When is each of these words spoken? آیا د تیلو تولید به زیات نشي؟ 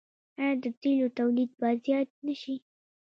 آیا 0.41 0.53
د 0.63 0.65
تیلو 0.81 1.07
تولید 1.17 1.49
به 1.59 1.69
زیات 1.83 2.09
نشي؟ 2.25 2.55